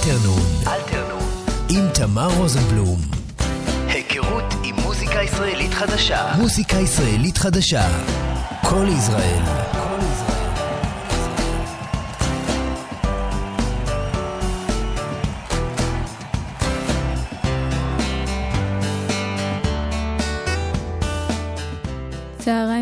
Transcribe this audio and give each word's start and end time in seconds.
אלתרנון. 0.00 0.40
אלתרנון. 0.66 1.28
עם 1.68 1.88
תמר 1.94 2.28
רוזנבלום. 2.36 2.98
היכרות 3.86 4.54
עם 4.64 4.76
מוזיקה 4.76 5.22
ישראלית 5.22 5.74
חדשה. 5.74 6.32
מוזיקה 6.38 6.76
ישראלית 6.76 7.38
חדשה. 7.38 7.88
כל 8.62 8.86
ישראל. 8.98 9.79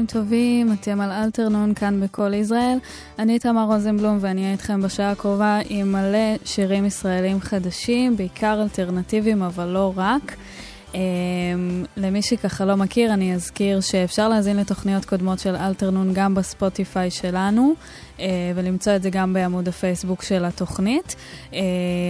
צהריים 0.06 0.26
טובים, 0.26 0.72
אתם 0.72 1.00
על 1.00 1.10
אלתרנון 1.10 1.74
כאן 1.74 2.00
בכל 2.00 2.34
ישראל. 2.34 2.78
אני 3.18 3.38
תמר 3.38 3.64
רוזנבלום 3.64 4.18
ואני 4.20 4.40
אהיה 4.40 4.52
איתכם 4.52 4.82
בשעה 4.82 5.10
הקרובה 5.10 5.58
עם 5.68 5.92
מלא 5.92 6.36
שירים 6.44 6.84
ישראלים 6.84 7.40
חדשים, 7.40 8.16
בעיקר 8.16 8.62
אלטרנטיביים 8.62 9.42
אבל 9.42 9.66
לא 9.66 9.92
רק. 9.96 10.36
Um, 10.92 10.96
למי 11.96 12.22
שככה 12.22 12.64
לא 12.64 12.76
מכיר, 12.76 13.14
אני 13.14 13.34
אזכיר 13.34 13.80
שאפשר 13.80 14.28
להזין 14.28 14.56
לתוכניות 14.56 15.04
קודמות 15.04 15.38
של 15.38 15.56
אלתרנון 15.56 16.10
גם 16.14 16.34
בספוטיפיי 16.34 17.10
שלנו, 17.10 17.74
ולמצוא 18.54 18.96
את 18.96 19.02
זה 19.02 19.10
גם 19.10 19.32
בעמוד 19.32 19.68
הפייסבוק 19.68 20.22
של 20.22 20.44
התוכנית. 20.44 21.16
Uh, 21.50 21.54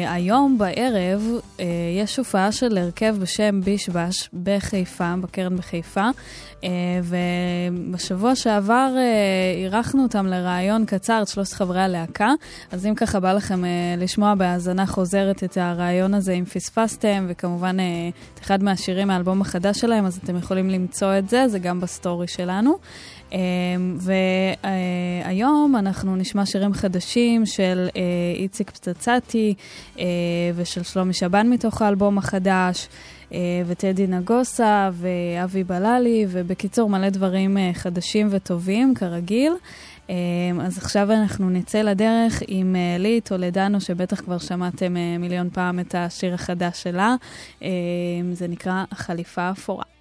היום 0.07 0.59
בערב 0.59 1.23
uh, 1.57 1.63
יש 2.03 2.17
הופעה 2.17 2.53
של 2.53 2.79
הרכב 2.79 3.17
בשם 3.21 3.61
בישבש 3.65 4.31
בחיפה, 4.43 5.15
בקרן 5.21 5.57
בחיפה, 5.57 6.09
ובשבוע 7.05 8.35
שעבר 8.35 8.95
אירחנו 9.57 10.03
אותם 10.03 10.27
לראיון 10.27 10.85
קצר, 10.85 11.23
את 11.23 11.29
שלושת 11.29 11.53
חברי 11.53 11.81
הלהקה, 11.81 12.31
אז 12.73 12.87
אם 12.87 12.95
ככה 12.95 13.21
בא 13.21 13.33
לכם 13.33 13.63
לשמוע 13.99 14.35
בהאזנה 14.35 14.87
חוזרת 14.87 15.45
את 15.45 15.59
הראיון 15.61 16.15
הזה, 16.15 16.33
אם 16.33 16.45
פספסתם, 16.45 17.27
וכמובן 17.29 17.77
את 18.35 18.41
אחד 18.41 18.63
מהשירים 18.63 19.09
מהאלבום 19.09 19.41
החדש 19.41 19.81
שלהם, 19.81 20.07
אז 20.07 20.21
אתם 20.25 20.37
יכולים 20.37 20.71
למצוא 20.71 21.19
את 21.19 21.29
זה, 21.29 21.49
זה 21.49 21.59
גם 21.59 21.81
בסטורי 21.81 22.29
שלנו. 22.29 22.79
אמ, 23.33 23.99
והיום 24.01 25.77
אנחנו 25.79 26.17
נשמע 26.17 26.47
שירים 26.47 26.75
חדשים 26.75 27.47
של 27.47 27.89
אה, 27.97 28.03
איציק 28.35 28.71
פצצתי 28.71 29.55
אה, 29.99 30.05
ושל 30.55 30.83
שלומי 30.83 31.13
שבן 31.13 31.51
מתוך 31.51 31.83
האלבום 31.83 32.19
החדש. 32.19 32.89
אה, 33.33 33.39
וטדי 33.67 34.07
נגוסה 34.07 34.91
ואבי 34.93 35.65
בללי, 35.65 36.27
ובקיצור 36.29 36.91
מלא 36.91 37.09
דברים 37.09 37.57
חדשים 37.73 38.29
וטובים, 38.31 38.95
כרגיל. 38.95 39.53
אז 40.61 40.79
עכשיו 40.79 41.13
אנחנו 41.13 41.51
נצא 41.51 41.83
לדרך 41.83 42.43
עם 42.47 42.77
לי 42.99 43.21
טולדנו, 43.21 43.81
שבטח 43.81 44.21
כבר 44.21 44.39
שמעתם 44.39 44.95
מיליון 45.19 45.51
פעם 45.51 45.81
את 45.81 45.95
השיר 45.95 46.35
החדש 46.35 46.83
שלה. 46.83 47.15
זה 48.33 48.49
נקרא 48.49 48.85
החליפה 48.93 49.43
האפורה. 49.43 49.98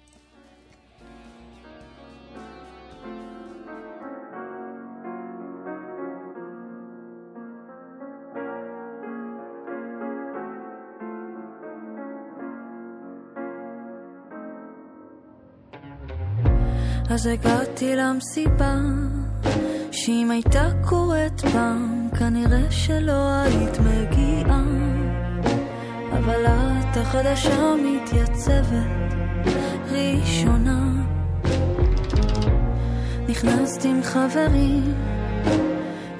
אז 17.10 17.26
הגעתי 17.26 17.96
למסיבה, 17.96 18.74
שאם 19.90 20.30
הייתה 20.30 20.68
קורית 20.88 21.40
פעם, 21.40 22.08
כנראה 22.18 22.70
שלא 22.70 23.28
היית 23.30 23.78
מגיעה. 23.78 24.62
אבל 26.12 26.46
את 26.46 26.96
החדשה 26.96 27.74
מתייצבת 27.84 29.14
ראשונה. 29.90 31.04
נכנסתי 33.28 33.88
עם 33.88 34.02
חברים, 34.02 34.94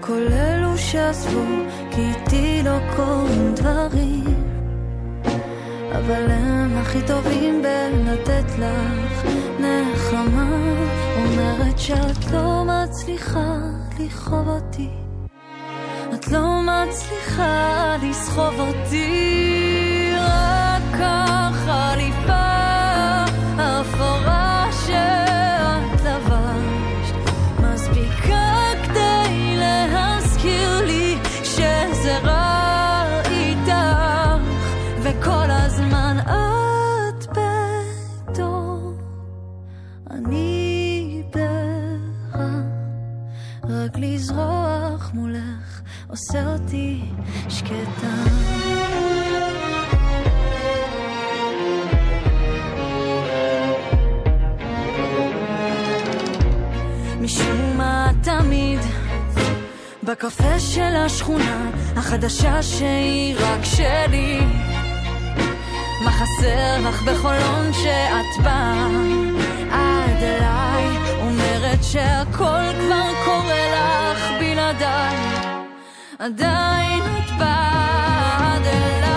כל 0.00 0.26
אלו 0.32 0.78
שעזבו, 0.78 1.44
כי 1.90 2.00
איתי 2.00 2.62
לא 2.64 2.78
קורים 2.96 3.54
דברים. 3.54 4.44
אבל 5.92 6.30
הם 6.30 6.76
הכי 6.76 6.98
טובים 7.06 7.62
בלתת 7.62 8.58
לך 8.58 9.47
נחמה 9.60 10.50
אומרת 11.16 11.78
שאת 11.78 12.30
לא 12.32 12.64
מצליחה 12.64 13.56
לכאוב 13.98 14.48
אותי. 14.48 14.88
את 16.14 16.28
לא 16.28 16.60
מצליחה 16.62 17.96
לסחוב 18.02 18.54
אותי 18.60 20.12
רק 20.18 20.82
ככה 20.98 21.47
משום 57.20 57.76
מה 57.76 58.10
תמיד 58.22 58.80
בקפה 60.02 60.58
של 60.58 60.96
השכונה 60.96 61.70
החדשה 61.96 62.62
שהיא 62.62 63.36
רק 63.38 63.64
שלי. 63.64 64.40
מה 66.04 66.10
חסר 66.10 66.88
לך 66.88 67.02
בחולון 67.02 67.72
שאת 67.72 68.44
באה? 68.44 68.86
עד 69.70 70.22
אליי 70.22 70.96
אומרת 71.20 71.84
שהכל 71.84 72.72
כבר 72.78 73.10
קורה 73.24 74.12
לך 74.14 74.30
בלעדיי 74.40 75.47
עדיין 76.18 77.02
את 77.02 77.30
באה 77.38 78.54
עד 78.56 78.66
אליי 78.66 79.07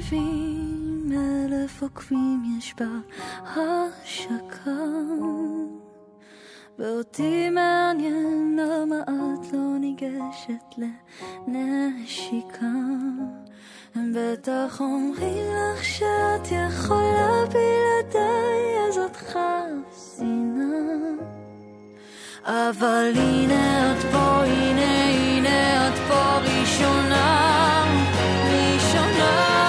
שבעים 0.00 1.12
אלף 1.12 1.82
עוקבים 1.82 2.42
יש 2.58 2.74
בה 2.74 2.86
השקה 3.44 4.70
ואותי 6.78 7.50
מעניין 7.50 8.58
למה 8.58 9.02
את 9.02 9.52
לא 9.52 9.78
ניגשת 9.78 10.74
לנשיקה. 11.48 12.66
הם 13.94 14.12
בטח 14.16 14.80
אומרים 14.80 15.46
לך 15.54 15.84
שאת 15.84 16.46
יכולה 16.46 17.44
בלעדיי 17.52 18.88
אז 18.88 18.98
את 18.98 19.16
חסינה. 19.16 20.64
אבל 22.44 23.12
הנה 23.14 23.92
את 23.92 24.02
פה, 24.12 24.44
הנה 24.44 25.04
הנה 25.10 25.88
את 25.88 25.98
פה 26.08 26.38
ראשונה 26.38 27.50
עושה 28.92 29.59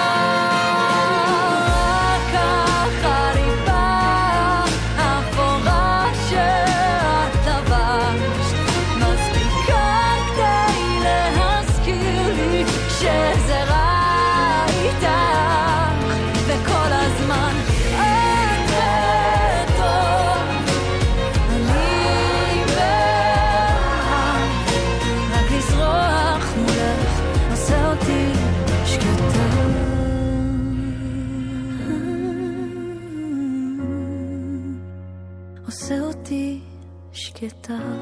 שקטה. 37.42 37.78
תמיד 37.78 38.01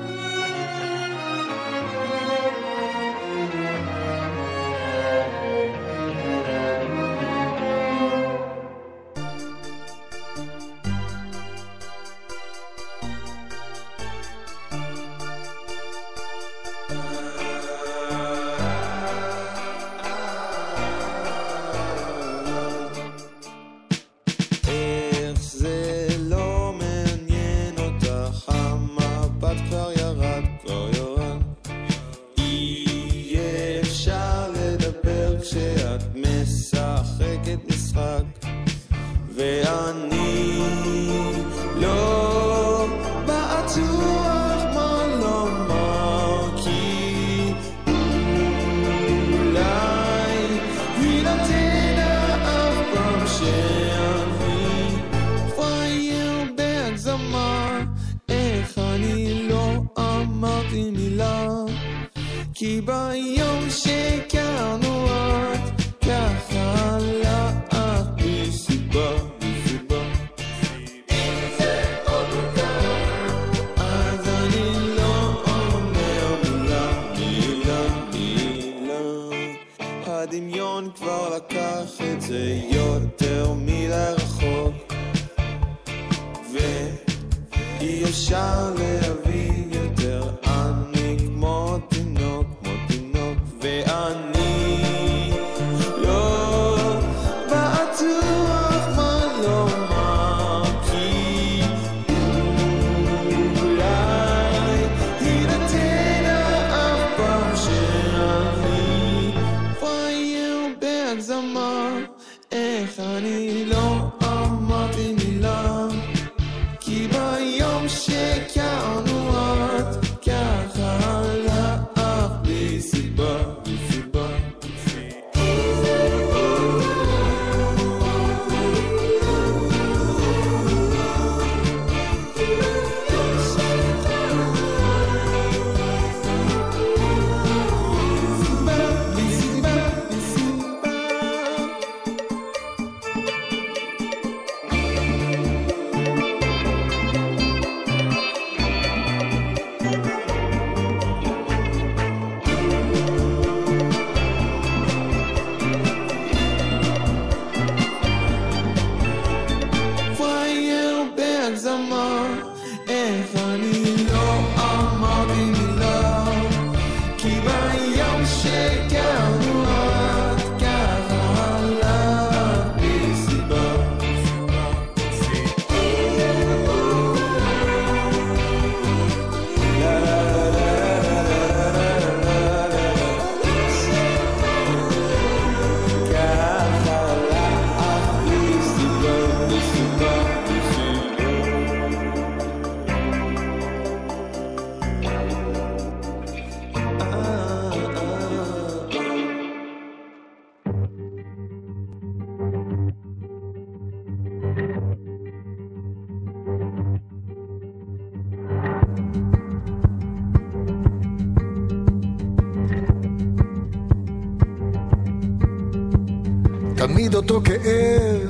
אותו 217.20 217.40
כאב, 217.44 218.28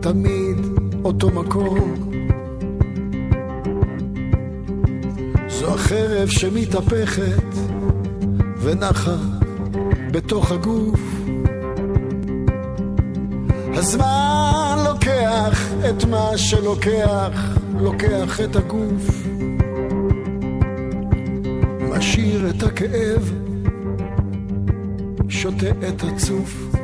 תמיד 0.00 0.56
אותו 1.04 1.30
מקום. 1.30 1.94
זו 5.48 5.74
החרב 5.74 6.28
שמתהפכת 6.28 7.44
ונחה 8.60 9.16
בתוך 10.10 10.52
הגוף. 10.52 11.00
הזמן 13.74 14.76
לוקח 14.84 15.72
את 15.90 16.04
מה 16.04 16.38
שלוקח, 16.38 17.58
לוקח 17.80 18.40
את 18.40 18.56
הגוף. 18.56 19.26
משאיר 21.90 22.50
את 22.50 22.62
הכאב, 22.62 23.32
שותה 25.28 25.70
את 25.88 26.02
הצוף. 26.02 26.75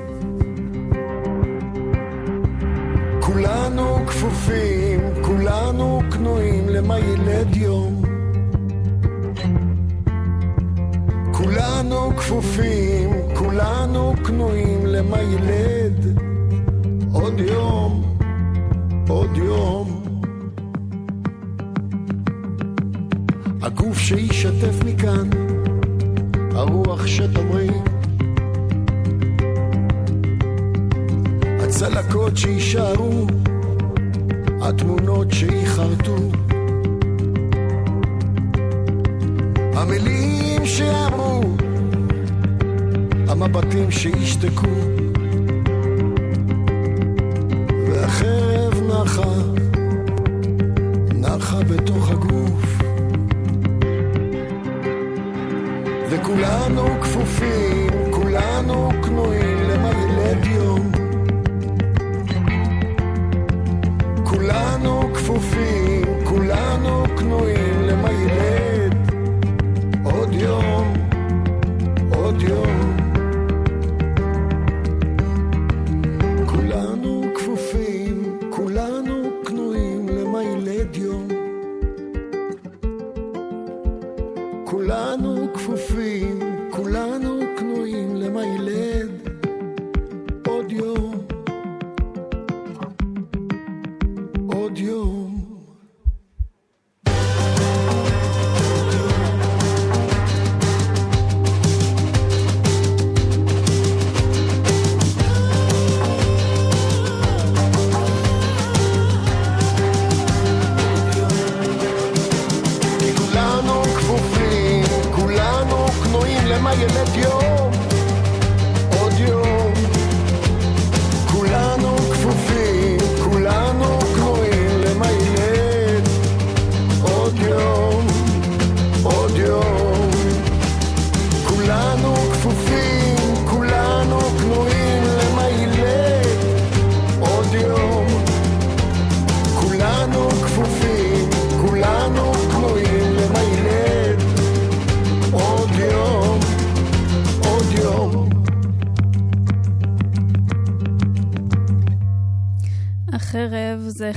כפופים, 4.12 5.00
כולנו 5.23 6.00
כנועים 6.12 6.69
למה 6.69 6.99
ילד 6.99 7.57
יום. 7.57 8.02
כולנו 11.33 12.16
כפופים, 12.16 13.11
כולנו 13.35 14.14
כנועים 14.26 14.87
למה 14.87 15.23
ילד 15.23 16.19
עוד 17.12 17.40
יום, 17.40 18.16
עוד 19.09 19.37
יום. 19.37 20.02
הגוף 23.62 23.99
שישתף 23.99 24.85
מכאן, 24.85 25.31
הרוח 26.54 27.07
שתמריא 27.07 27.73
הצלקות 31.61 32.37
שיישארו, 32.37 33.26
התמונות 34.62 35.26
שייחרטו. 35.31 36.16
המילים 39.75 40.66
שאמרו, 40.66 41.42
המבטים 43.28 43.90
שישתקו. 43.90 45.01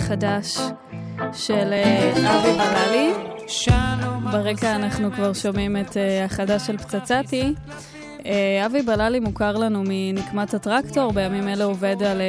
חדש 0.07 0.57
של 1.33 1.73
אה, 1.73 2.11
אבי 2.11 2.57
בללי. 2.57 3.13
ברקע 4.31 4.75
אנחנו 4.75 5.11
כבר 5.11 5.33
שומעים 5.33 5.77
את 5.77 5.97
אה, 5.97 6.25
החדש 6.25 6.67
של 6.67 6.77
פצצתי. 6.77 7.53
אה, 8.25 8.65
אבי 8.65 8.81
בללי 8.81 9.19
מוכר 9.19 9.57
לנו 9.57 9.83
מנקמת 9.87 10.53
הטרקטור, 10.53 11.13
בימים 11.13 11.47
אלה 11.47 11.63
עובד 11.63 12.03
על 12.03 12.21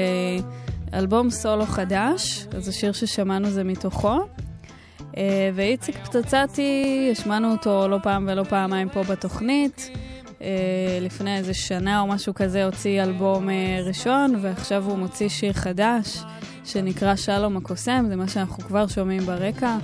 אלבום 0.95 1.30
סולו 1.30 1.66
חדש, 1.66 2.47
אז 2.56 2.68
השיר 2.68 2.92
ששמענו 2.92 3.50
זה 3.50 3.64
מתוכו. 3.64 4.18
ואיציק 5.54 5.97
פצצתי, 5.97 7.09
השמענו 7.12 7.52
אותו 7.52 7.88
לא 7.88 7.99
פעם 8.02 8.28
ולא 8.30 8.42
פעמיים 8.42 8.88
פה 8.88 9.02
בתוכנית. 9.02 9.90
לפני 11.00 11.37
איזה 11.37 11.54
שנה 11.54 12.00
או 12.00 12.06
משהו 12.06 12.35
כזה 12.35 12.64
הוציא 12.64 13.02
אלבום 13.02 13.49
ראשון, 13.87 14.35
ועכשיו 14.40 14.85
הוא 14.85 14.99
מוציא 14.99 15.28
שיר 15.28 15.52
חדש. 15.52 16.18
שנקרא 16.67 17.17
שלום 17.17 17.57
הקוסם, 17.57 18.07
זה 18.09 18.17
מה 18.17 18.29
שאנחנו 18.29 18.65
כבר 18.65 18.87
שומעים 18.87 19.23
ברקע. 19.23 19.77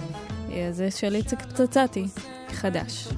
זה 0.71 0.91
של 0.91 1.15
איציק 1.15 1.43
פצצתי, 1.43 2.07
חדש. 2.53 3.09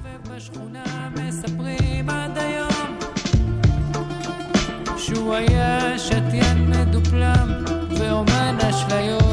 שהוא 4.97 5.33
היה 5.33 5.99
שתיין 5.99 6.69
מדופלם 6.69 7.63
ואומן 7.99 8.57
אשליות 8.69 9.24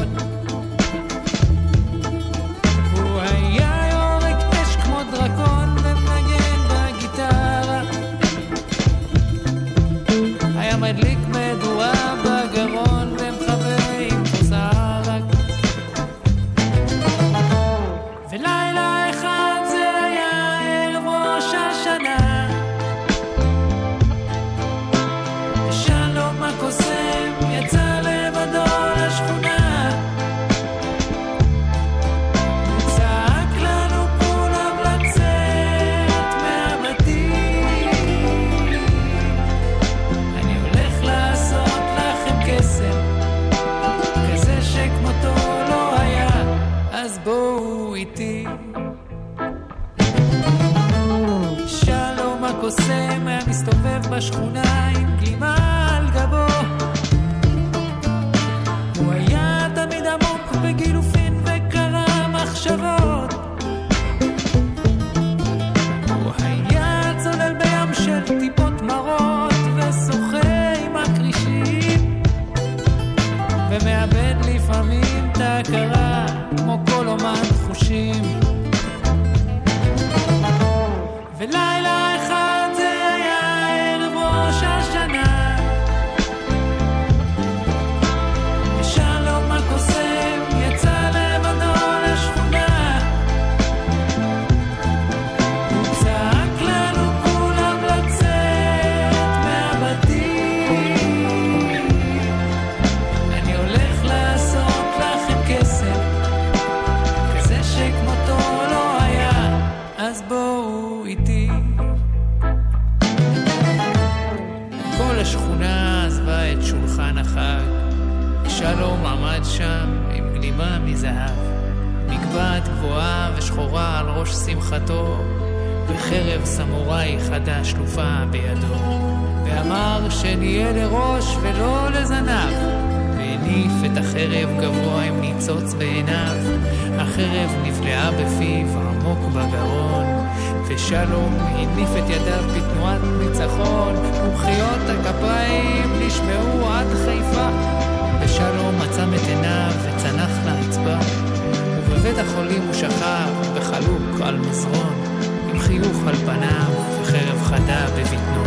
שכב 152.83 153.55
וחלוק 153.55 154.21
על 154.21 154.37
מזרון, 154.37 155.03
עם 155.49 155.59
חיוך 155.59 156.07
על 156.07 156.15
פניו 156.15 156.71
וחרב 157.01 157.41
חדה 157.43 157.85
בבטנו. 157.97 158.43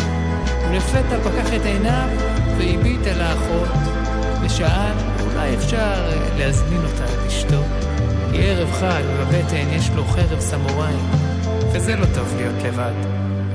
ולפתע 0.71 1.19
פקח 1.25 1.55
את 1.57 1.65
עיניו 1.65 2.09
והביט 2.59 3.07
אל 3.07 3.21
האחות, 3.21 3.69
ושאל, 4.43 4.93
אולי 5.21 5.55
אפשר 5.55 5.77
אה, 5.79 6.39
להזמין 6.39 6.81
אותה 6.85 7.05
לאשתו? 7.25 7.63
כי 8.33 8.43
ערב 8.43 8.73
חג 8.73 9.03
בבטן 9.21 9.69
יש 9.73 9.91
לו 9.97 10.05
חרב 10.05 10.41
סמוראי, 10.41 10.95
וזה 11.73 11.97
לא 11.97 12.07
טוב 12.15 12.35
להיות 12.37 12.63
לבד. 12.65 12.95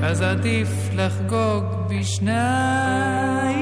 אז 0.02 0.22
עדיף 0.22 0.68
לחגוג 0.96 1.64
בשניים. 1.88 3.61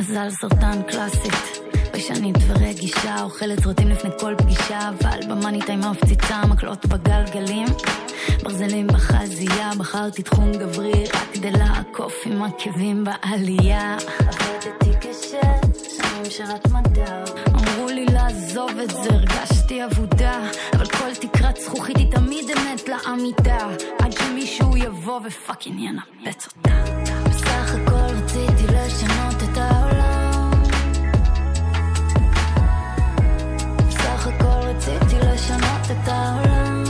מזל 0.00 0.30
סרטן 0.30 0.82
קלאסית 0.82 1.60
ביישנית 1.92 2.36
ורגישה, 2.46 3.22
אוכלת 3.22 3.60
סרטים 3.60 3.88
לפני 3.88 4.10
כל 4.20 4.34
פגישה, 4.38 4.88
אבל 4.88 5.20
במאניטה 5.28 5.72
עם 5.72 5.82
המפציצה, 5.82 6.46
מקלות 6.46 6.86
בגלגלים, 6.86 7.66
ברזלים 8.42 8.86
בחזייה, 8.86 9.70
בחרתי 9.78 10.22
תחום 10.22 10.52
גברי, 10.52 11.04
רק 11.04 11.28
כדי 11.34 11.50
לעקוף 11.50 12.14
עם 12.26 12.42
עקבים 12.42 13.04
בעלייה. 13.04 13.96
עבדתי 14.18 14.90
קשה, 15.00 15.40
שנים 15.96 16.30
שרק 16.30 16.66
מדע. 16.66 17.24
אמרו 17.48 17.88
לי 17.88 18.06
לעזוב 18.06 18.70
את 18.82 18.90
זה, 18.90 19.10
הרגשתי 19.10 19.84
אבודה, 19.84 20.50
אבל 20.76 20.86
כל 20.86 21.14
תקרת 21.14 21.56
זכוכית 21.56 21.96
היא 21.96 22.12
תמיד 22.12 22.50
אמת 22.50 22.88
לעמידה, 22.88 23.68
עד 23.98 24.12
שמישהו 24.12 24.76
יבוא 24.76 25.20
ופאקינג 25.24 25.80
ינפץ 25.80 26.46
אותה. 26.46 26.95
העולם. 36.08 36.84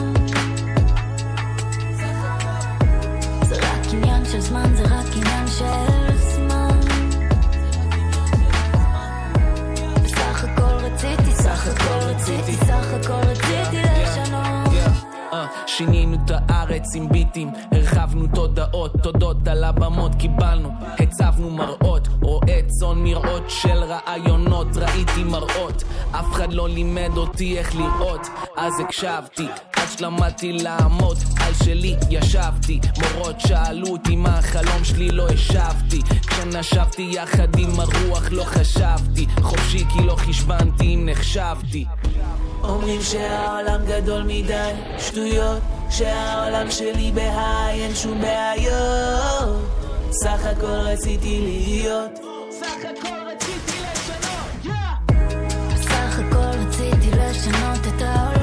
זה 3.42 3.56
רק 3.56 3.92
עניין 3.92 4.24
של 4.24 4.40
זמן, 4.40 4.74
זה 4.74 4.82
רק 4.82 5.16
עניין 5.16 5.46
של... 5.46 6.06
סך 11.46 11.68
הכל 11.68 12.06
רציתי, 12.08 12.52
סך 12.52 12.92
הכל 12.94 13.16
רציתי 13.16 13.82
לשנות. 13.82 14.74
אה, 15.32 15.46
שינינו 15.66 16.16
את 16.24 16.30
הארץ 16.30 16.94
עם 16.94 17.08
ביטים, 17.08 17.50
הרחבנו 18.06 18.26
תודעות, 18.34 18.92
תודות 19.02 19.48
על 19.48 19.64
הבמות 19.64 20.12
קיבלנו, 20.14 20.68
הצבנו 20.98 21.50
מראות, 21.50 22.08
רואה 22.22 22.60
צאן 22.66 22.98
מראות 22.98 23.42
של 23.48 23.84
רעיונות, 23.84 24.66
ראיתי 24.76 25.24
מראות, 25.24 25.84
אף 26.10 26.32
אחד 26.32 26.52
לא 26.52 26.68
לימד 26.68 27.10
אותי 27.16 27.58
איך 27.58 27.76
לראות, 27.76 28.26
אז 28.56 28.72
הקשבתי, 28.80 29.46
עד 29.76 29.88
שלמדתי 29.98 30.52
לעמוד, 30.52 31.16
על 31.40 31.54
שלי 31.64 31.96
ישבתי, 32.10 32.80
מורות 32.98 33.40
שאלו 33.40 33.86
אותי 33.86 34.16
מה 34.16 34.38
החלום 34.38 34.84
שלי, 34.84 35.08
לא 35.08 35.28
השבתי, 35.28 36.02
כשנשבתי 36.26 37.10
יחד 37.12 37.58
עם 37.58 37.80
הרוח 37.80 38.28
לא 38.30 38.44
חשבתי, 38.44 39.26
חופשי 39.40 39.84
כי 39.92 40.06
לא 40.06 40.16
חשבנתי 40.16 40.94
אם 40.94 41.08
נחשבתי. 41.10 41.84
אומרים 42.62 43.02
שהעולם 43.02 43.80
גדול 43.86 44.22
מדי, 44.22 44.72
שטויות, 44.98 45.62
שהעולם 45.90 46.70
שלי 46.70 47.12
בהיי, 47.14 47.82
אין 47.82 47.94
שום 47.94 48.20
בעיות. 48.20 49.60
סך 50.10 50.46
הכל 50.46 50.66
רציתי 50.66 51.40
להיות. 51.40 52.10
סך 52.50 52.84
הכל 52.84 53.16
רציתי 53.26 53.78
לשנות, 53.82 54.76
סך 55.76 56.18
הכל 56.18 56.58
רציתי 56.58 57.10
לשנות 57.10 57.86
את 57.96 58.02
העולם. 58.02 58.35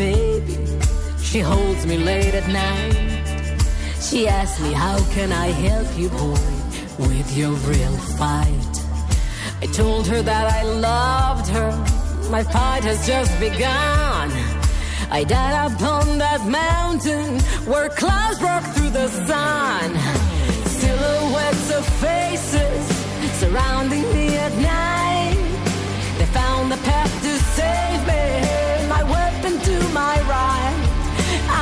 Baby. 0.00 0.56
She 1.28 1.40
holds 1.40 1.84
me 1.84 1.96
late 1.98 2.34
at 2.40 2.48
night. 2.48 2.96
She 4.06 4.26
asks 4.26 4.58
me, 4.64 4.72
How 4.72 4.98
can 5.14 5.30
I 5.30 5.48
help 5.66 5.88
you, 6.00 6.08
boy, 6.08 6.48
with 7.06 7.28
your 7.36 7.54
real 7.70 7.96
fight? 8.18 8.74
I 9.64 9.66
told 9.80 10.06
her 10.12 10.22
that 10.22 10.46
I 10.58 10.62
loved 10.90 11.48
her. 11.56 11.70
My 12.30 12.42
fight 12.42 12.84
has 12.84 13.06
just 13.06 13.32
begun. 13.38 14.26
I 15.18 15.20
died 15.36 15.56
upon 15.70 16.16
that 16.24 16.42
mountain 16.64 17.28
where 17.70 17.90
clouds 17.90 18.38
broke 18.44 18.68
through 18.74 18.92
the 19.00 19.08
sun. 19.28 19.88
Silhouettes 20.80 21.68
of 21.78 21.84
faces 22.06 22.84
surrounding 23.40 24.06
me 24.16 24.26
at 24.46 24.54
night. 24.76 25.40
They 26.18 26.28
found 26.40 26.72
the 26.72 26.80
path 26.88 27.12
to 27.26 27.32
save 27.58 28.00
me, 28.10 28.69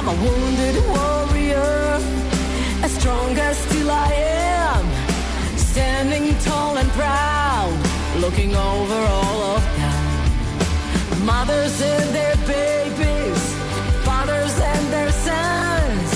A 0.09 0.11
wounded 0.11 0.77
warrior, 0.87 2.01
as 2.83 2.93
strong 2.99 3.37
as 3.37 3.59
still 3.59 3.91
I 3.91 4.11
am, 4.15 4.87
standing 5.59 6.35
tall 6.39 6.79
and 6.79 6.89
proud, 6.93 7.79
looking 8.17 8.57
over 8.57 9.01
all 9.17 9.39
of 9.57 9.63
them. 9.77 11.27
Mothers 11.27 11.83
and 11.83 12.09
their 12.15 12.37
babies, 12.47 13.43
fathers 14.07 14.59
and 14.59 14.85
their 14.95 15.13
sons, 15.13 16.11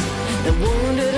the 0.46 0.55
wounded 0.64 1.12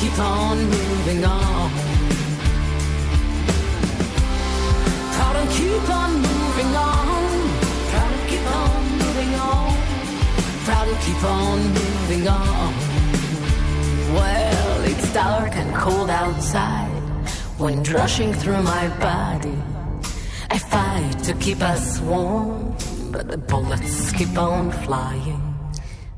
keep 0.00 0.18
on 0.20 0.58
moving 0.64 1.24
on. 1.24 1.70
Proud 5.14 5.36
and 5.36 5.50
keep 5.50 5.88
on 5.90 6.12
moving 6.12 6.72
on. 6.76 7.28
Proud 7.90 8.12
and 8.12 8.28
keep 8.30 8.46
on 8.60 8.82
moving 9.02 9.34
on. 9.34 9.76
Proud 10.66 10.88
and 10.88 11.00
keep 11.06 11.24
on 11.24 11.58
moving 11.80 12.28
on. 12.28 12.74
Well, 14.14 14.84
it's 14.84 15.12
dark 15.12 15.56
and 15.56 15.74
cold 15.74 16.10
outside. 16.10 17.02
Wind 17.58 17.88
rushing 17.88 18.32
through 18.32 18.62
my 18.62 18.88
body. 19.00 19.58
I 20.50 20.58
fight 20.58 21.24
to 21.24 21.34
keep 21.34 21.60
us 21.60 22.00
warm, 22.00 22.76
but 23.10 23.26
the 23.28 23.38
bullets 23.38 24.12
keep 24.12 24.38
on 24.38 24.70
flying. 24.70 25.37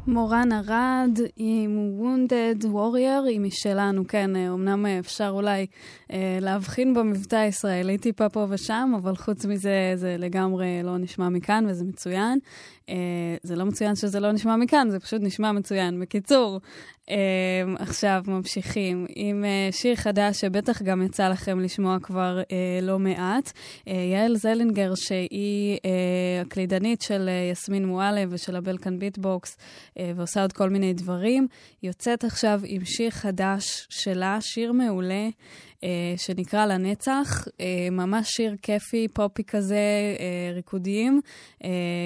מורן 0.06 0.52
ארד 0.52 1.18
עם 1.36 2.00
Wounded 2.00 2.64
Warrior, 2.64 3.28
היא 3.28 3.40
משלנו, 3.40 4.06
כן, 4.06 4.36
אה, 4.36 4.48
אמנם 4.48 4.86
אה, 4.86 4.98
אפשר 4.98 5.28
אולי 5.28 5.66
להבחין 6.40 6.94
במבטא 6.94 7.36
הישראלי 7.36 7.98
טיפה 7.98 8.28
פה 8.28 8.46
ושם, 8.48 8.92
אבל 8.96 9.16
חוץ 9.16 9.44
מזה 9.46 9.92
זה 9.94 10.16
לגמרי 10.18 10.82
לא 10.82 10.98
נשמע 10.98 11.28
מכאן 11.28 11.64
וזה 11.68 11.84
מצוין. 11.84 12.38
אה, 12.90 13.36
זה 13.42 13.56
לא 13.56 13.64
מצוין 13.64 13.96
שזה 13.96 14.20
לא 14.20 14.32
נשמע 14.32 14.56
מכאן, 14.56 14.90
זה 14.90 15.00
פשוט 15.00 15.22
נשמע 15.22 15.52
מצוין. 15.52 16.00
בקיצור, 16.00 16.60
אה, 17.10 17.16
עכשיו 17.78 18.22
ממשיכים 18.26 19.06
עם 19.14 19.44
אה, 19.44 19.68
שיר 19.72 19.96
חדש 19.96 20.40
שבטח 20.40 20.82
גם 20.82 21.02
יצא 21.02 21.28
לכם 21.28 21.60
לשמוע 21.60 21.98
כבר 22.02 22.40
אה, 22.52 22.78
לא 22.82 22.98
מעט. 22.98 23.52
אה, 23.88 23.92
יעל 24.12 24.36
זלינגר, 24.36 24.92
שהיא 24.94 25.78
אה, 25.84 26.40
הקלידנית 26.40 27.02
של 27.02 27.28
אה, 27.28 27.48
יסמין 27.52 27.86
מועלם 27.86 28.28
ושל 28.32 28.56
הבלקן 28.56 28.98
ביטבוקס, 28.98 29.56
אה, 29.98 30.12
ועושה 30.16 30.42
עוד 30.42 30.52
כל 30.52 30.70
מיני 30.70 30.92
דברים, 30.92 31.46
יוצאת 31.82 32.24
עכשיו 32.24 32.60
עם 32.64 32.84
שיר 32.84 33.10
חדש 33.10 33.86
שלה, 33.90 34.38
שיר 34.40 34.72
מעולה. 34.72 35.28
אה, 35.84 36.14
שנקרא 36.16 36.66
לנצח, 36.66 37.48
אה, 37.60 37.88
ממש 37.90 38.28
שיר 38.30 38.56
כיפי, 38.62 39.08
פופי 39.08 39.44
כזה, 39.44 39.76
אה, 40.20 40.52
ריקודיים, 40.54 41.20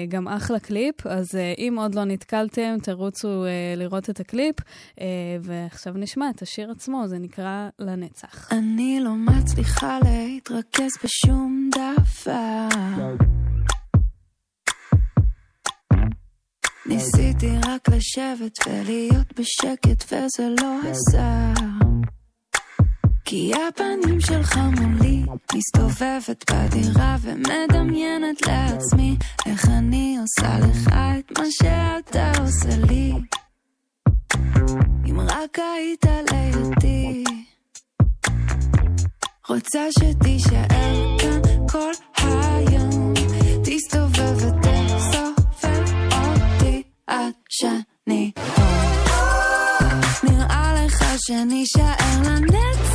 גם 0.09 0.27
אחלה 0.27 0.59
קליפ, 0.59 1.07
אז 1.07 1.25
אם 1.57 1.75
עוד 1.77 1.95
לא 1.95 2.03
נתקלתם, 2.03 2.75
תרוצו 2.83 3.43
לראות 3.77 4.09
את 4.09 4.19
הקליפ, 4.19 4.55
ועכשיו 5.41 5.93
נשמע 5.93 6.29
את 6.29 6.41
השיר 6.41 6.71
עצמו, 6.71 7.07
זה 7.07 7.17
נקרא 7.19 7.69
לנצח. 7.79 8.51
אני 8.51 8.99
לא 9.01 9.15
מצליחה 9.15 9.99
להתרכז 10.03 10.91
בשום 11.03 11.69
דבר. 11.75 12.67
ניסיתי 16.85 17.49
רק 17.67 17.89
לשבת 17.89 18.67
ולהיות 18.67 19.39
בשקט 19.39 20.03
וזה 20.03 20.49
לא 20.61 20.79
עזר. 20.89 21.64
כי 23.25 23.51
הפנים 23.53 24.19
שלך 24.19 24.57
מולי, 24.57 25.23
מסתובבת 25.55 26.51
בדירה 26.51 27.15
ומדמיינת 27.21 28.47
לעצמי 28.47 29.17
איך 29.45 29.65
אני 29.65 30.17
עושה 30.21 30.59
לך 30.59 30.87
את 30.87 31.39
מה 31.39 31.45
שאתה 31.51 32.31
עושה 32.41 32.77
לי. 32.87 33.11
אם 35.09 35.19
רק 35.19 35.59
היית 35.59 36.05
לידי, 36.31 37.23
רוצה 39.49 39.79
שתישאר 39.91 41.17
כאן 41.19 41.41
כל 41.71 41.91
היום, 42.17 43.13
תסתובב 43.63 44.35
ותסובב 44.35 45.79
אותי 46.13 46.83
עד 47.07 47.33
שאני 47.49 48.31
פה. 48.35 48.61
נראה 50.23 50.85
לך 50.85 51.03
שנישאר 51.17 52.21
לנצח? 52.25 52.94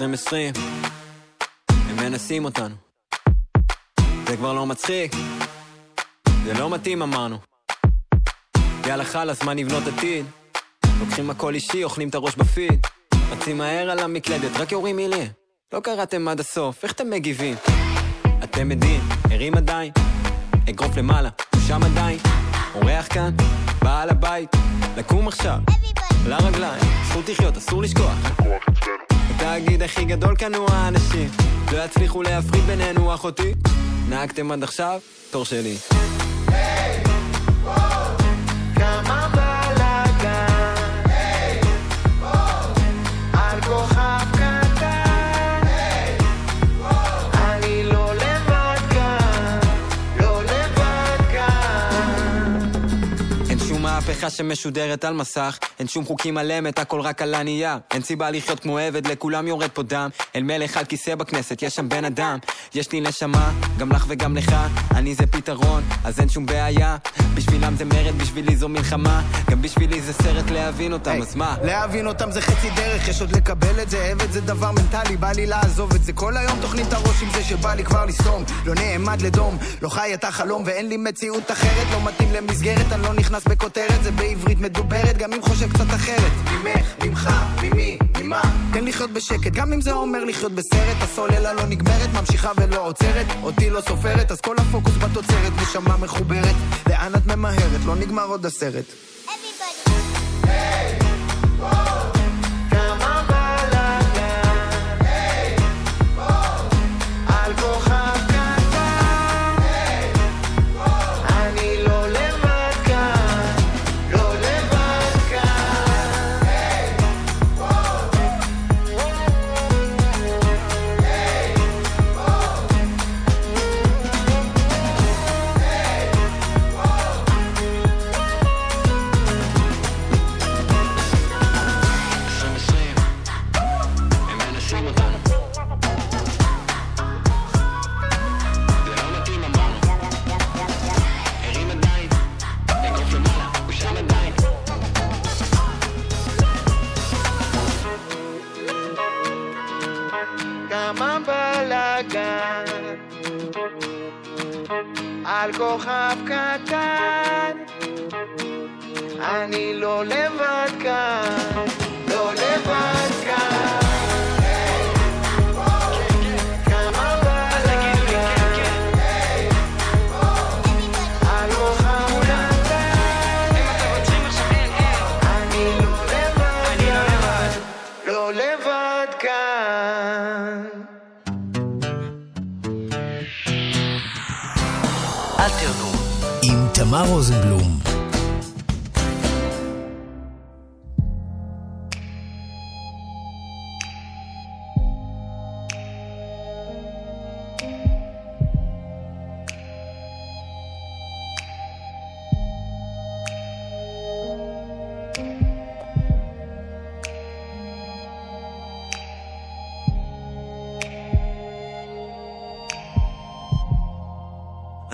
2020, 0.00 0.52
הם 1.70 1.96
מנסים 1.96 2.44
אותנו. 2.44 2.74
זה 4.28 4.36
כבר 4.36 4.52
לא 4.52 4.66
מצחיק, 4.66 5.12
זה 6.44 6.54
לא 6.54 6.70
מתאים 6.70 7.02
אמרנו. 7.02 7.38
יאללה 8.86 9.04
חלאס, 9.04 9.42
מה 9.42 9.54
נבנות 9.54 9.82
עתיד? 9.86 10.26
לוקחים 11.00 11.30
הכל 11.30 11.54
אישי, 11.54 11.84
אוכלים 11.84 12.08
את 12.08 12.14
הראש 12.14 12.36
בפיד. 12.36 12.86
רצים 13.30 13.58
מהר 13.58 13.90
על 13.90 13.98
המקלדת, 13.98 14.56
רק 14.56 14.72
יורים 14.72 14.96
מילים. 14.96 15.28
לא 15.72 15.80
קראתם 15.80 16.28
עד 16.28 16.40
הסוף, 16.40 16.84
איך 16.84 16.92
אתם 16.92 17.10
מגיבים? 17.10 17.56
אתם 18.44 18.70
עדים, 18.70 19.00
ערים 19.30 19.54
עדיין, 19.56 19.92
אגרוף 20.70 20.96
למעלה, 20.96 21.28
שם 21.68 21.80
עדיין. 21.82 22.18
אורח 22.74 23.06
כאן, 23.12 23.30
בעל 23.82 24.08
הבית, 24.08 24.50
לקום 24.96 25.28
עכשיו, 25.28 25.58
לרגליים, 26.26 26.82
זכות 27.08 27.28
לחיות, 27.28 27.56
אסור 27.56 27.82
לשכוח. 27.82 28.14
התאגיד 29.30 29.82
הכי 29.82 30.04
גדול 30.04 30.36
כאן 30.36 30.54
הוא 30.54 30.70
האנשים, 30.70 31.30
לא 31.72 31.84
יצליחו 31.84 32.22
להפריד 32.22 32.64
בינינו 32.64 33.14
אחותי. 33.14 33.54
נהגתם 34.08 34.52
עד 34.52 34.62
עכשיו, 34.62 35.00
תור 35.30 35.44
שלי. 35.44 35.76
כמה 37.64 38.19
מהפכה 54.24 54.36
שמשודרת 54.36 55.04
על 55.04 55.14
מסך, 55.14 55.58
אין 55.78 55.88
שום 55.88 56.04
חוקים 56.04 56.38
על 56.38 56.52
אמת, 56.52 56.78
הכל 56.78 57.00
רק 57.00 57.22
על 57.22 57.34
הנייר. 57.34 57.78
אין 57.90 58.02
סיבה 58.02 58.30
לחיות 58.30 58.60
כמו 58.60 58.78
עבד, 58.78 59.06
לכולם 59.06 59.48
יורד 59.48 59.70
פה 59.70 59.82
דם. 59.82 60.10
אל 60.36 60.42
מלך 60.42 60.76
על 60.76 60.84
כיסא 60.84 61.14
בכנסת, 61.14 61.62
יש 61.62 61.74
שם 61.74 61.88
בן 61.88 62.04
אדם. 62.04 62.38
יש 62.74 62.92
לי 62.92 63.00
נשמה, 63.00 63.52
גם 63.78 63.92
לך 63.92 64.04
וגם 64.08 64.36
לך, 64.36 64.54
אני 64.94 65.14
זה 65.14 65.26
פתרון, 65.26 65.82
אז 66.04 66.20
אין 66.20 66.28
שום 66.28 66.46
בעיה. 66.46 66.96
בשבילם 67.34 67.76
זה 67.76 67.84
מרד, 67.84 68.14
בשבילי 68.18 68.56
זו 68.56 68.68
מלחמה. 68.68 69.22
גם 69.50 69.62
בשבילי 69.62 70.00
זה 70.00 70.12
סרט 70.12 70.50
להבין 70.50 70.92
אותם, 70.92 71.22
אז 71.22 71.34
מה? 71.34 71.56
להבין 71.64 72.06
אותם 72.06 72.30
זה 72.30 72.40
חצי 72.40 72.70
דרך, 72.76 73.08
יש 73.08 73.20
עוד 73.20 73.32
לקבל 73.32 73.82
את 73.82 73.90
זה, 73.90 74.04
עבד 74.04 74.30
זה 74.30 74.40
דבר 74.40 74.70
מנטלי, 74.70 75.16
בא 75.16 75.32
לי 75.32 75.46
לעזוב 75.46 75.94
את 75.94 76.04
זה. 76.04 76.12
כל 76.12 76.36
היום 76.36 76.58
טוחנים 76.60 76.86
את 76.88 76.92
הראש 76.92 77.22
עם 77.22 77.28
זה 77.34 77.44
שבא 77.44 77.74
לי 77.74 77.84
כבר 77.84 78.04
לסתום. 78.04 78.44
לא 78.66 78.74
נעמד 78.74 79.22
לדום, 79.22 79.58
לא 79.82 79.88
חי 79.88 80.14
את 80.14 80.24
החלום 80.24 80.62
ואין 80.66 80.88
לי 80.88 80.96
מציאות 80.96 81.50
אחרת, 81.50 81.86
לא 81.92 82.04
מתאים 82.04 82.32
למסגרת, 82.32 82.92
אני 82.92 83.02
לא 83.02 83.12
נכנס 83.12 83.44
בכותרת, 83.44 84.02
זה 84.02 84.09
בעברית 84.10 84.60
מדוברת, 84.60 85.16
גם 85.18 85.32
אם 85.32 85.42
חושב 85.42 85.72
קצת 85.72 85.94
אחרת. 85.94 86.32
ממך, 86.52 86.86
ממך, 87.04 87.30
ממי, 87.62 87.98
ממה? 88.20 88.42
תן 88.72 88.84
לחיות 88.84 89.10
בשקט, 89.10 89.52
גם 89.52 89.72
אם 89.72 89.80
זה 89.80 89.92
אומר 89.92 90.24
לחיות 90.24 90.52
בסרט, 90.52 90.96
הסוללה 91.00 91.52
לא 91.52 91.66
נגמרת, 91.66 92.08
ממשיכה 92.14 92.52
ולא 92.56 92.86
עוצרת, 92.86 93.26
אותי 93.42 93.70
לא 93.70 93.80
סופרת, 93.80 94.30
אז 94.30 94.40
כל 94.40 94.54
הפוקוס 94.58 94.96
בתוצרת, 94.96 95.52
נשמה 95.62 95.96
מחוברת. 95.96 96.54
לאן 96.88 97.14
את 97.14 97.26
ממהרת? 97.26 97.84
לא 97.86 97.96
נגמר 97.96 98.24
עוד 98.24 98.46
הסרט. 98.46 99.09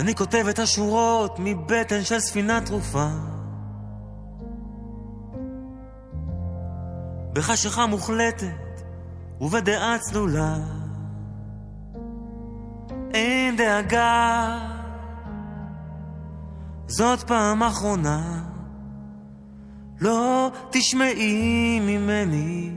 אני 0.06 0.14
כותב 0.14 0.46
את 0.50 0.58
השורות 0.58 1.36
מבטן 1.38 2.04
של 2.04 2.20
ספינה 2.20 2.60
תרופה. 2.60 3.08
בחשיכה 7.32 7.86
מוחלטת 7.86 8.82
ובדעה 9.40 9.98
צלולה. 9.98 10.56
אין 13.14 13.56
דאגה, 13.56 14.58
זאת 16.86 17.22
פעם 17.22 17.62
אחרונה. 17.62 18.42
לא 20.00 20.50
תשמעי 20.70 21.80
ממני 21.80 22.70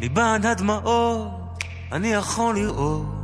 מבעד 0.00 0.46
הדמעות 0.46 1.30
אני 1.92 2.08
יכול 2.08 2.54
לראות 2.54 3.15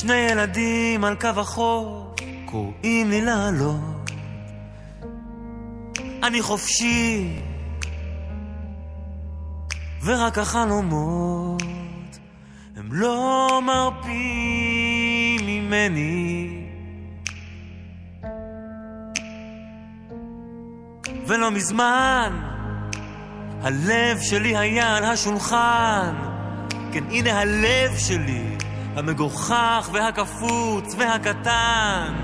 שני 0.00 0.16
ילדים 0.16 1.04
על 1.04 1.14
קו 1.14 1.28
החוף 1.36 2.14
קוראים 2.44 3.10
לי 3.10 3.20
לעלות 3.20 4.10
אני 6.22 6.42
חופשי 6.42 7.40
ורק 10.04 10.38
החלומות 10.38 11.62
הם 12.76 12.88
לא 12.92 13.60
מרפים 13.66 15.40
ממני. 15.46 16.66
ולא 21.26 21.50
מזמן 21.50 22.40
הלב 23.62 24.20
שלי 24.20 24.56
היה 24.56 24.96
על 24.96 25.04
השולחן. 25.04 26.14
כן 26.92 27.04
הנה 27.10 27.40
הלב 27.40 27.98
שלי 27.98 28.59
המגוחך 28.96 29.90
והקפוץ 29.92 30.94
והקטן 30.98 32.14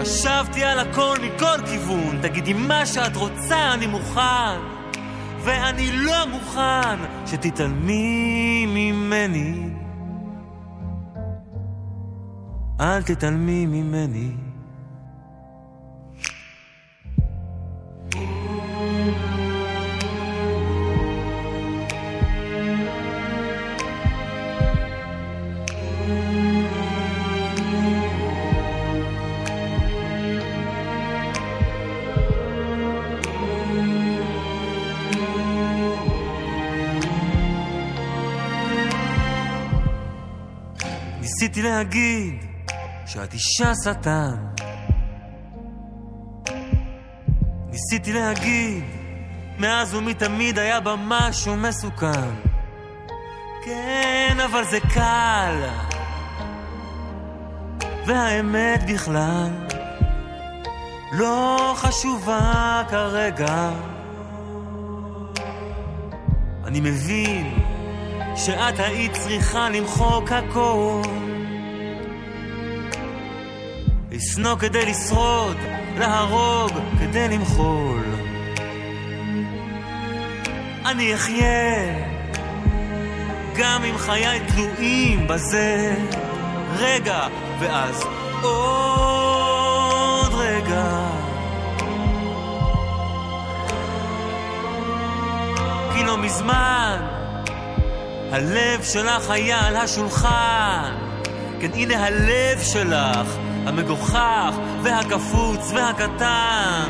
חשבתי 0.00 0.64
על 0.64 0.78
הכל 0.78 1.16
מכל 1.22 1.66
כיוון 1.66 2.18
תגידי 2.22 2.52
מה 2.52 2.86
שאת 2.86 3.16
רוצה 3.16 3.74
אני 3.74 3.86
מוכן 3.86 4.60
ואני 5.44 5.92
לא 5.92 6.26
מוכן 6.26 6.98
שתתעלמי 7.26 8.66
ממני. 8.68 9.70
אל 12.80 13.02
תתעלמי 13.02 13.66
ממני. 13.66 14.49
ניסיתי 41.40 41.62
להגיד 41.62 42.44
שאת 43.06 43.32
אישה 43.32 43.72
שטן. 43.84 44.34
ניסיתי 47.70 48.12
להגיד, 48.12 48.84
מאז 49.58 49.94
ומתמיד 49.94 50.58
היה 50.58 50.80
בה 50.80 50.94
משהו 50.98 51.56
מסוכן. 51.56 52.30
כן, 53.64 54.36
אבל 54.44 54.64
זה 54.64 54.78
קל. 54.94 55.68
והאמת 58.06 58.90
בכלל 58.92 59.50
לא 61.12 61.74
חשובה 61.76 62.82
כרגע. 62.88 63.70
אני 66.64 66.80
מבין 66.80 67.58
שאת 68.36 68.78
היית 68.78 69.12
צריכה 69.12 69.68
למחוק 69.68 70.32
הכל. 70.32 71.19
לשנוא 74.12 74.56
כדי 74.56 74.86
לשרוד, 74.86 75.56
להרוג 75.98 76.70
כדי 77.00 77.28
למחול. 77.28 78.04
אני 80.86 81.14
אחיה, 81.14 81.94
גם 83.56 83.84
אם 83.84 83.98
חיי 83.98 84.40
תלויים 84.46 85.26
בזה, 85.26 85.94
רגע, 86.76 87.26
ואז 87.60 88.04
עוד 88.42 90.34
רגע. 90.34 91.08
כי 95.94 96.04
לא 96.04 96.18
מזמן 96.18 97.06
הלב 98.32 98.82
שלך 98.82 99.30
היה 99.30 99.66
על 99.66 99.76
השולחן. 99.76 100.94
כן, 101.60 101.70
הנה 101.74 102.06
הלב 102.06 102.60
שלך, 102.62 103.28
המגוחך 103.66 104.58
והקפוץ 104.82 105.72
והקטן. 105.74 106.88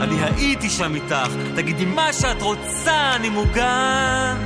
אני 0.00 0.14
הייתי 0.22 0.70
שם 0.70 0.94
איתך, 0.94 1.32
תגידי 1.56 1.84
מה 1.84 2.12
שאת 2.12 2.42
רוצה, 2.42 3.16
אני 3.16 3.28
מוגן. 3.28 4.36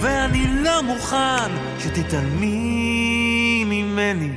ואני 0.00 0.46
לא 0.62 0.82
מוכן 0.82 1.50
שתתעלמי 1.78 3.64
ממני. 3.66 4.32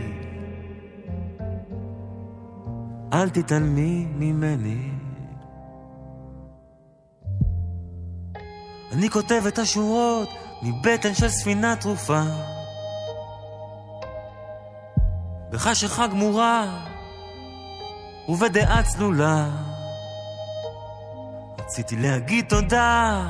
אל 3.13 3.29
תתעלמי 3.29 4.05
ממני. 4.15 4.89
אני 8.91 9.09
כותב 9.09 9.41
את 9.47 9.59
השורות 9.59 10.29
מבטן 10.63 11.13
של 11.13 11.29
ספינה 11.29 11.75
תרופה. 11.75 12.21
בחשיכה 15.49 16.07
גמורה 16.07 16.85
ובדעה 18.29 18.83
צלולה. 18.83 19.49
רציתי 21.59 21.95
להגיד 21.95 22.45
תודה 22.49 23.23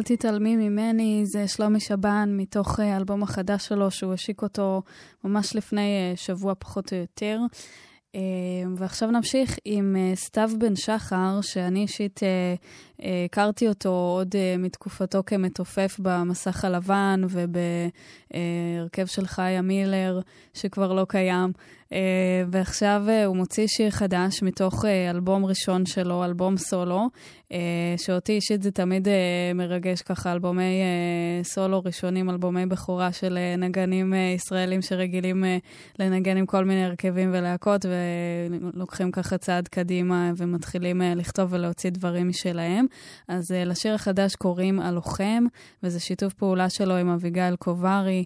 אל 0.00 0.04
תתעלמי 0.04 0.56
ממני, 0.56 1.22
זה 1.26 1.48
שלומי 1.48 1.80
שבן 1.80 2.28
מתוך 2.32 2.80
אה, 2.80 2.94
האלבום 2.94 3.22
החדש 3.22 3.66
שלו, 3.66 3.90
שהוא 3.90 4.12
השיק 4.12 4.42
אותו 4.42 4.82
ממש 5.24 5.56
לפני 5.56 5.80
אה, 5.80 6.16
שבוע 6.16 6.54
פחות 6.58 6.92
או 6.92 6.98
יותר. 6.98 7.40
אה, 8.14 8.20
ועכשיו 8.76 9.10
נמשיך 9.10 9.58
עם 9.64 9.96
סתיו 10.14 10.50
בן 10.58 10.76
שחר, 10.76 11.38
שאני 11.42 11.82
אישית 11.82 12.20
הכרתי 13.26 13.68
אותו 13.68 13.88
עוד 13.88 14.34
מתקופתו 14.58 15.22
כמתופף 15.26 15.96
במסך 15.98 16.64
הלבן 16.64 17.22
ובהרכב 17.30 19.06
של 19.06 19.26
חיה 19.26 19.62
מילר, 19.62 20.20
שכבר 20.54 20.92
לא 20.92 21.06
קיים. 21.08 21.52
אה, 21.92 22.44
ועכשיו 22.50 23.02
אה, 23.08 23.24
הוא 23.24 23.36
מוציא 23.36 23.66
שיר 23.66 23.90
חדש 23.90 24.42
מתוך 24.42 24.84
אה, 24.84 25.10
אלבום 25.10 25.44
ראשון 25.44 25.86
שלו, 25.86 26.24
אלבום 26.24 26.56
סולו, 26.56 27.08
שאותי 27.96 28.32
אישית 28.32 28.62
זה 28.62 28.70
תמיד 28.70 29.08
מרגש 29.54 30.02
ככה, 30.02 30.32
אלבומי 30.32 30.82
סולו 31.42 31.82
ראשונים, 31.84 32.30
אלבומי 32.30 32.66
בכורה 32.66 33.12
של 33.12 33.38
נגנים 33.58 34.14
ישראלים 34.34 34.82
שרגילים 34.82 35.44
לנגן 35.98 36.36
עם 36.36 36.46
כל 36.46 36.64
מיני 36.64 36.84
הרכבים 36.84 37.30
ולהקות, 37.32 37.86
ולוקחים 38.74 39.10
ככה 39.10 39.38
צעד 39.38 39.68
קדימה 39.68 40.32
ומתחילים 40.36 41.02
לכתוב 41.16 41.52
ולהוציא 41.52 41.90
דברים 41.90 42.28
משלהם. 42.28 42.86
אז 43.28 43.50
לשיר 43.50 43.94
החדש 43.94 44.34
קוראים 44.34 44.80
הלוחם, 44.80 45.44
וזה 45.82 46.00
שיתוף 46.00 46.34
פעולה 46.34 46.70
שלו 46.70 46.96
עם 46.96 47.08
אביגיל 47.08 47.56
קוברי. 47.56 48.24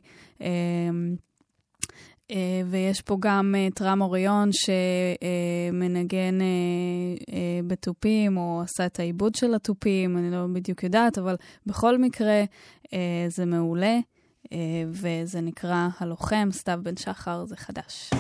אה, 2.35 2.63
ויש 2.67 3.01
פה 3.01 3.17
גם 3.21 3.55
אה, 3.59 3.67
את 3.67 3.83
רם 3.83 4.01
אוריון 4.01 4.51
שמנגן 4.53 6.41
אה, 6.41 7.61
בתופים, 7.67 8.37
או 8.37 8.63
עשה 8.65 8.87
את 8.87 9.01
העיבוד 9.01 9.35
של 9.35 9.55
התופים, 9.55 10.19
אני 10.19 10.31
לא 10.31 10.47
בדיוק 10.53 10.83
יודעת, 10.83 11.19
אבל 11.19 11.37
בכל 11.67 11.99
מקרה 11.99 12.45
זה 13.29 13.45
מעולה, 13.45 13.99
וזה 14.89 15.41
נקרא 15.41 15.89
הלוחם, 15.99 16.49
סתיו 16.53 16.81
בן 16.83 16.97
שחר, 16.97 17.45
זה 17.45 17.57
חדש. 17.57 18.11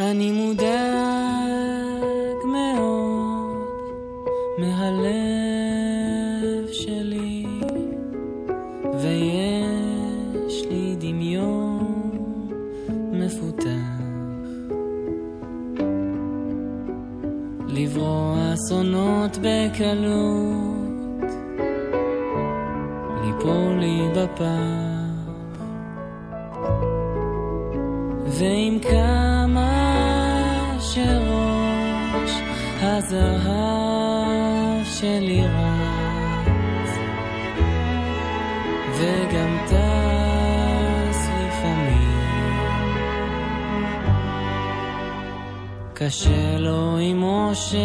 אני 0.00 0.32
מודאג 0.32 0.68
מאוד 2.44 3.66
מהלב 4.58 4.98
שלי, 6.72 7.46
ויש 8.94 10.64
לי 10.70 10.96
דמיון 10.98 12.18
מפותח. 13.12 13.98
לברוא 17.68 18.36
אסונות 18.54 19.38
בקלות, 19.42 21.30
ליפול 23.24 23.78
לי 23.80 24.08
בפח. 24.14 24.87
קשה 46.08 46.56
לו 46.58 46.98
עם 46.98 47.22
אושר 47.22 47.78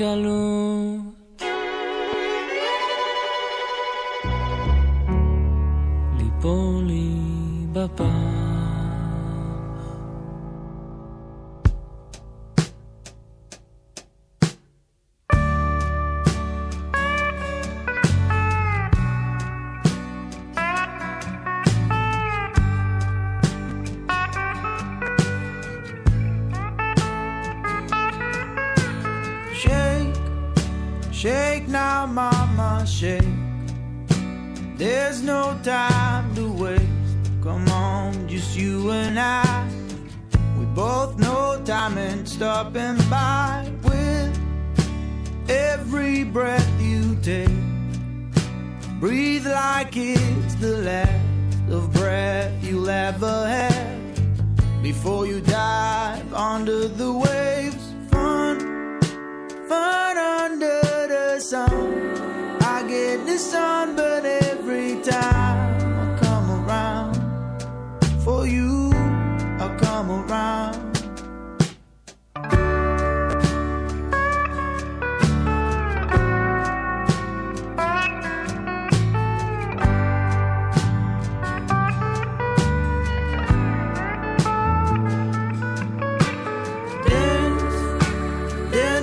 בקלות. 0.00 0.49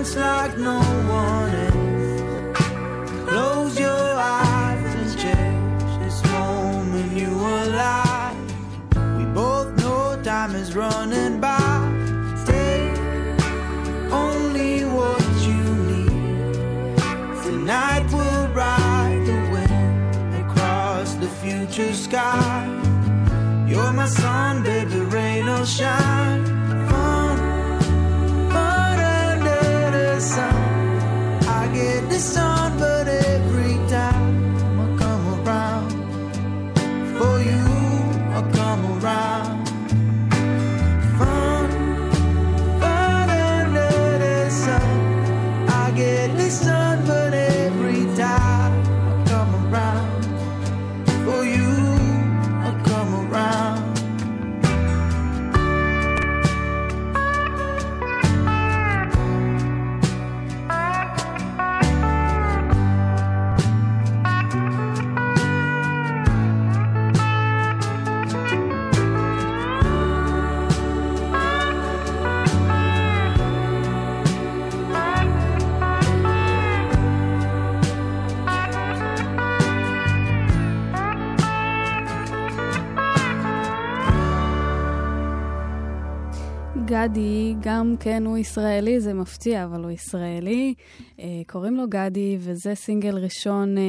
dance 0.08 0.16
like 0.16 0.58
no 0.58 0.80
one 0.80 1.56
else. 1.56 2.60
Close 3.28 3.80
your 3.80 4.14
eyes 4.16 4.96
and 4.96 5.20
cherish 5.20 5.98
this 6.04 6.32
moment 6.32 7.12
you 7.18 7.32
are 7.40 7.64
alive. 7.64 9.18
We 9.18 9.26
both 9.26 9.76
know 9.78 10.20
time 10.24 10.56
is 10.56 10.76
running 10.76 11.40
by. 11.40 11.58
Take 12.46 12.98
only 14.12 14.86
what 14.86 15.26
you 15.48 15.64
need. 15.92 16.98
Tonight 17.44 18.06
will 18.12 18.48
ride 18.54 19.24
the 19.26 19.40
wind 19.52 20.46
across 20.46 21.14
the 21.16 21.28
future 21.28 21.94
sky. 21.94 22.66
You're 23.68 23.94
my 23.94 24.08
sun, 24.08 24.64
baby, 24.64 25.00
rain 25.00 25.48
or 25.50 25.66
shine. 25.66 26.47
the. 32.18 32.57
גדי, 87.08 87.56
גם 87.60 87.96
כן 88.00 88.26
הוא 88.26 88.38
ישראלי, 88.38 89.00
זה 89.00 89.14
מפתיע, 89.14 89.64
אבל 89.64 89.84
הוא 89.84 89.92
ישראלי. 89.92 90.74
אה, 91.20 91.26
קוראים 91.48 91.76
לו 91.76 91.84
גדי, 91.90 92.38
וזה 92.40 92.76
סינגל 92.76 93.18
ראשון 93.18 93.78
אה, 93.78 93.84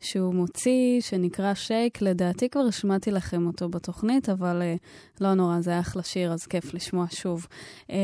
שהוא 0.00 0.34
מוציא, 0.34 1.00
שנקרא 1.00 1.54
שייק. 1.54 2.02
לדעתי 2.02 2.48
כבר 2.48 2.60
השמעתי 2.60 3.10
לכם 3.10 3.46
אותו 3.46 3.68
בתוכנית, 3.68 4.28
אבל 4.28 4.62
אה, 4.62 4.74
לא 5.20 5.34
נורא, 5.34 5.60
זה 5.60 5.70
היה 5.70 5.80
אחלה 5.80 6.02
שיר, 6.02 6.32
אז 6.32 6.46
כיף 6.46 6.74
לשמוע 6.74 7.06
שוב. 7.10 7.46
אה, 7.90 7.96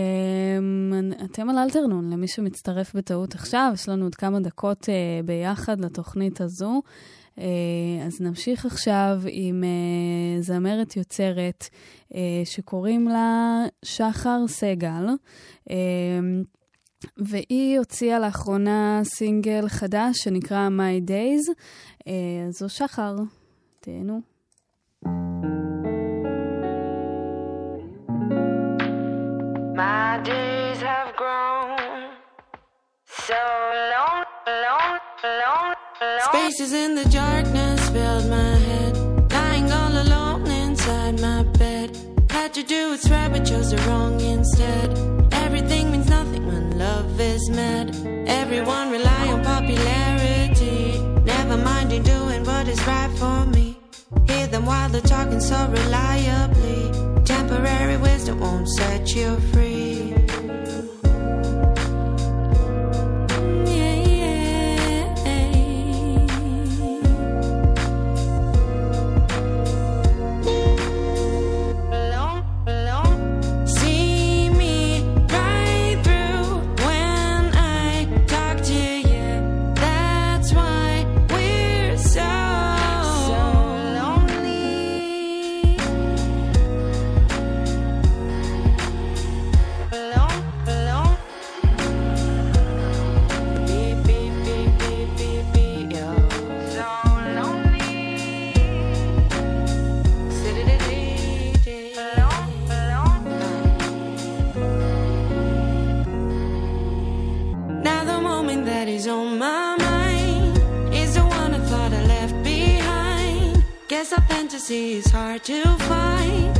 אתם 1.25 1.51
על 1.51 1.59
אלתרנון, 1.59 2.11
למי 2.11 2.29
שמצטרף 2.29 2.95
בטעות 2.95 3.35
עכשיו, 3.35 3.71
יש 3.75 3.89
לנו 3.89 4.05
עוד 4.05 4.15
כמה 4.15 4.41
דקות 4.41 4.89
ביחד 5.25 5.81
לתוכנית 5.81 6.41
הזו. 6.41 6.83
אז 8.07 8.21
נמשיך 8.21 8.67
עכשיו 8.67 9.21
עם 9.29 9.65
זמרת 10.41 10.97
יוצרת 10.97 11.65
שקוראים 12.45 13.09
לה 13.09 13.63
שחר 13.85 14.39
סגל. 14.49 15.07
והיא 17.17 17.79
הוציאה 17.79 18.19
לאחרונה 18.19 19.01
סינגל 19.05 19.69
חדש 19.69 20.17
שנקרא 20.17 20.69
My 20.69 21.11
Days. 21.11 21.53
זו 22.51 22.69
שחר, 22.69 23.15
תהנו. 23.81 24.21
Long, 33.29 34.25
long, 34.65 34.99
long. 35.41 35.76
Spaces 36.07 36.73
in 36.73 36.95
the 36.95 37.05
darkness 37.07 37.81
filled 37.91 38.31
my 38.31 38.55
head, 38.69 39.33
lying 39.33 39.73
all 39.73 39.93
alone 40.05 40.47
inside 40.47 41.21
my 41.21 41.43
bed. 41.59 41.97
Had 42.31 42.55
to 42.55 42.63
do 42.63 42.91
what's 42.91 43.11
right, 43.11 43.31
but 43.33 43.45
chose 43.45 43.71
the 43.73 43.79
wrong 43.89 44.21
instead. 44.21 44.89
Everything 45.33 45.91
means 45.91 46.09
nothing 46.09 46.47
when 46.47 46.79
love 46.79 47.21
is 47.21 47.51
mad. 47.51 47.91
Everyone 48.29 48.91
rely 48.91 49.29
on 49.33 49.43
popularity, 49.43 50.99
never 51.25 51.57
minding 51.57 52.05
doing 52.05 52.45
what 52.45 52.69
is 52.69 52.81
right 52.87 53.11
for 53.19 53.45
me. 53.47 53.77
Hear 54.29 54.47
them 54.47 54.65
while 54.65 54.89
they're 54.89 55.01
talking 55.01 55.41
so 55.41 55.59
reliably. 55.69 56.93
Temporary 57.25 57.97
wisdom 57.97 58.39
won't 58.39 58.69
set 58.69 59.13
you 59.15 59.37
free. 59.53 60.06
Is 114.71 115.11
hard 115.11 115.45
to 115.45 115.63
find. 115.79 116.56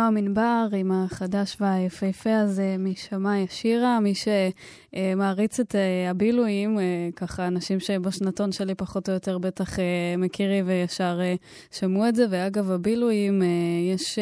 נועם 0.00 0.16
ענבר 0.16 0.68
עם 0.72 0.92
החדש 0.92 1.56
והיפהפה 1.60 2.36
הזה 2.36 2.76
משמאי 2.78 3.46
השירה, 3.50 4.00
מי 4.00 4.14
שמעריץ 4.94 5.60
את 5.60 5.74
אה, 5.74 6.10
הבילויים, 6.10 6.78
אה, 6.78 7.08
ככה 7.16 7.46
אנשים 7.46 7.80
שבשנתון 7.80 8.52
שלי 8.52 8.74
פחות 8.74 9.08
או 9.08 9.14
יותר 9.14 9.38
בטח 9.38 9.78
אה, 9.78 10.14
מכירי 10.18 10.62
וישר 10.62 11.20
שמעו 11.70 12.08
את 12.08 12.14
זה, 12.14 12.26
ואגב 12.30 12.70
הבילויים, 12.70 13.42
יש 13.92 14.18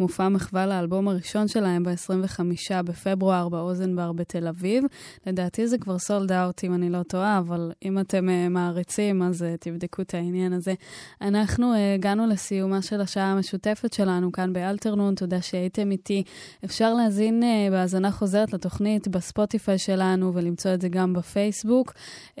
מופע 0.00 0.28
מחווה 0.28 0.66
לאלבום 0.66 1.08
הראשון 1.08 1.48
שלהם 1.48 1.82
ב-25 1.82 2.82
בפברואר 2.84 3.48
באוזן 3.48 3.96
בר 3.96 4.12
בתל 4.12 4.48
אביב. 4.48 4.84
לדעתי 5.26 5.68
זה 5.68 5.78
כבר 5.78 5.98
סולד 5.98 6.32
אאוט 6.32 6.64
אם 6.64 6.74
אני 6.74 6.90
לא 6.90 7.02
טועה, 7.02 7.38
אבל 7.38 7.72
אם 7.84 7.98
אתם 7.98 8.28
מעריצים 8.50 9.22
אז 9.22 9.44
תבדקו 9.60 10.02
את 10.02 10.14
העניין 10.14 10.52
הזה. 10.52 10.74
אנחנו 11.20 11.72
הגענו 11.94 12.26
לסיומה 12.26 12.82
של 12.82 13.00
השעה 13.00 13.32
המשותפת 13.32 13.92
שלנו 13.92 14.32
כאן 14.32 14.52
באלתרנון, 14.52 15.14
תודה 15.14 15.42
שהייתם 15.42 15.90
איתי. 15.90 16.22
אפשר 16.64 16.94
להזין 16.94 17.42
בהאזנה 17.70 18.10
חוזרת 18.10 18.52
לתוכנית 18.52 19.08
בספוטיפיי 19.08 19.78
שלנו 19.92 20.34
ולמצוא 20.34 20.74
את 20.74 20.80
זה 20.80 20.88
גם 20.88 21.12
בפייסבוק. 21.12 21.92
אה, 21.92 22.40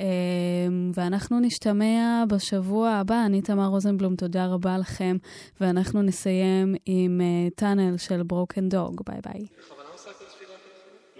ואנחנו 0.94 1.40
נשתמע 1.40 2.24
בשבוע 2.28 2.90
הבא. 2.90 3.22
אני 3.26 3.42
תמר 3.42 3.66
רוזנבלום, 3.66 4.16
תודה 4.16 4.46
רבה 4.46 4.78
לכם. 4.78 5.16
ואנחנו 5.60 6.02
נסיים 6.02 6.74
עם 6.86 7.20
Tunnel 7.56 7.94
אה, 7.94 7.98
של 7.98 8.22
Broken 8.22 8.68
Dog. 8.68 9.00
ביי 9.06 9.20
ביי. 9.24 9.42
לא, 9.42 9.76
לא, 9.76 9.84
לא, 9.84 9.84
לא, 9.84 9.94
לא, 9.94 10.18